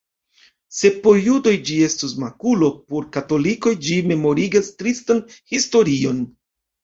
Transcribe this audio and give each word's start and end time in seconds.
Se 0.77 0.89
por 1.01 1.19
judoj 1.25 1.51
ĝi 1.69 1.75
estus 1.87 2.15
makulo, 2.23 2.69
por 2.93 3.05
katolikoj 3.17 3.73
ĝi 3.89 3.99
memorigas 4.13 4.71
tristan 4.81 5.21
historion. 5.55 6.25